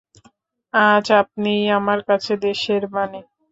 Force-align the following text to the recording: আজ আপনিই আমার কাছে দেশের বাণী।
আজ 0.73 1.05
আপনিই 1.21 1.65
আমার 1.77 1.99
কাছে 2.09 2.33
দেশের 2.45 2.83
বাণী। 2.93 3.21